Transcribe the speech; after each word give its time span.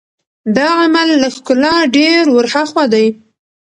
دا 0.55 0.67
عمل 0.81 1.09
له 1.21 1.29
ښکلا 1.35 1.75
ډېر 1.95 2.21
ور 2.35 2.45
هاخوا 2.53 2.83
دی. 2.93 3.05